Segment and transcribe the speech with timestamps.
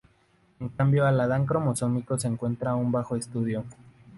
[0.59, 3.65] En cambio al Adán cromosómico se encuentra aún bajo estudio.